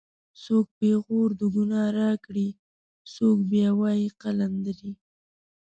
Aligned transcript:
څوک 0.43 0.65
پېغور 0.79 1.29
د 1.41 1.41
گناه 1.55 1.89
راکړي 1.99 2.47
څوک 3.13 3.37
بیا 3.51 3.69
وایي 3.79 4.07
قلندرې 4.21 4.93